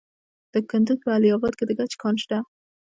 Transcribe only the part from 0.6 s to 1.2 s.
کندز په